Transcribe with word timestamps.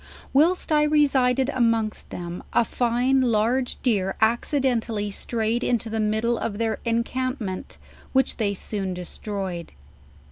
Whilst 0.33 0.71
I 0.71 0.81
resided 0.81 1.49
amongst 1.53 2.09
them, 2.09 2.41
a 2.53 2.65
fine 2.65 3.21
large 3.21 3.79
deer 3.83 4.15
accidentally 4.19 5.11
strayed 5.11 5.63
into 5.63 5.91
the 5.91 5.99
middle 5.99 6.39
of 6.39 6.57
their 6.57 6.79
en 6.87 7.03
cauipircnt, 7.03 7.77
which 8.11 8.37
they 8.37 8.55
soon 8.55 8.95
destroyed. 8.95 9.73